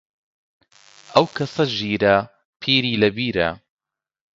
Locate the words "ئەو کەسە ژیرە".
1.13-2.17